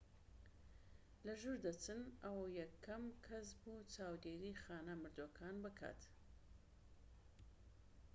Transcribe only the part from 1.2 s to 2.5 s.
لە ژوور دەچن ئەو